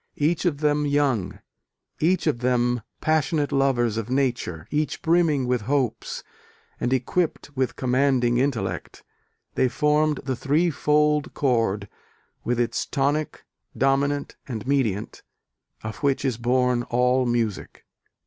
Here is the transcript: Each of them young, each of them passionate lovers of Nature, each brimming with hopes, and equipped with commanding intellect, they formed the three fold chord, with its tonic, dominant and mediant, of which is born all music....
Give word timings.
Each 0.17 0.45
of 0.45 0.61
them 0.61 0.87
young, 0.87 1.37
each 1.99 2.25
of 2.25 2.39
them 2.39 2.81
passionate 3.01 3.51
lovers 3.51 3.97
of 3.97 4.09
Nature, 4.09 4.65
each 4.71 5.03
brimming 5.03 5.45
with 5.45 5.61
hopes, 5.69 6.23
and 6.79 6.91
equipped 6.91 7.55
with 7.55 7.75
commanding 7.75 8.39
intellect, 8.39 9.03
they 9.53 9.67
formed 9.69 10.17
the 10.23 10.35
three 10.35 10.71
fold 10.71 11.35
chord, 11.35 11.87
with 12.43 12.59
its 12.59 12.87
tonic, 12.87 13.45
dominant 13.77 14.37
and 14.47 14.65
mediant, 14.65 15.21
of 15.83 15.97
which 15.97 16.25
is 16.25 16.37
born 16.39 16.81
all 16.81 17.27
music.... 17.27 17.85